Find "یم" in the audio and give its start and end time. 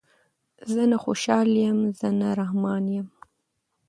1.65-1.79, 2.95-3.07